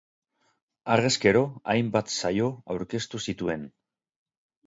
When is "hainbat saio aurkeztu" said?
1.73-3.21